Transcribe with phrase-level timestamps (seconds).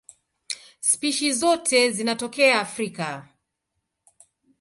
[0.79, 3.29] Spishi zote zinatokea Afrika.